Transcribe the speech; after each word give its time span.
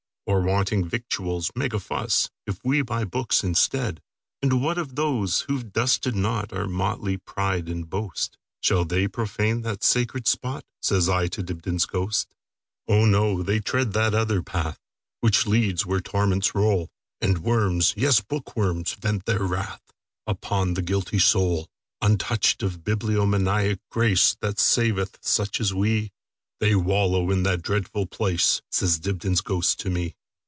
Or, 0.27 0.39
wanting 0.43 0.87
victuals, 0.87 1.51
make 1.55 1.73
a 1.73 1.77
fussIf 1.79 2.29
we 2.63 2.83
buy 2.83 3.03
books 3.03 3.43
instead? 3.43 4.01
And 4.41 4.61
what 4.61 4.77
of 4.77 4.95
those 4.95 5.41
who 5.41 5.57
've 5.59 5.73
dusted 5.73 6.13
notOur 6.13 6.69
motley 6.71 7.17
pride 7.17 7.67
and 7.67 7.89
boast,—Shall 7.89 8.85
they 8.85 9.09
profane 9.09 9.61
that 9.63 9.83
sacred 9.83 10.27
spot?"Says 10.27 11.09
I 11.09 11.27
to 11.27 11.43
Dibdin's 11.43 11.85
ghost."Oh, 11.85 13.03
no! 13.03 13.43
they 13.43 13.59
tread 13.59 13.91
that 13.91 14.13
other 14.13 14.41
path, 14.41 14.79
Which 15.19 15.45
leads 15.47 15.85
where 15.85 15.99
torments 15.99 16.55
roll, 16.55 16.89
And 17.19 17.39
worms, 17.39 17.93
yes, 17.97 18.21
bookworms, 18.21 18.93
vent 18.93 19.25
their 19.25 19.39
wrathUpon 19.41 20.75
the 20.75 20.81
guilty 20.81 21.19
soul. 21.19 21.67
Untouched 22.01 22.63
of 22.63 22.85
bibliomaniac 22.85 23.79
grace, 23.89 24.37
That 24.39 24.59
saveth 24.59 25.17
such 25.19 25.59
as 25.59 25.73
we, 25.73 26.13
They 26.61 26.73
wallow 26.73 27.29
in 27.31 27.43
that 27.43 27.63
dreadful 27.63 28.05
place,"Says 28.05 28.97
Dibdin's 28.99 29.41
ghost 29.41 29.77
to 29.81 29.89
me. 29.89 30.15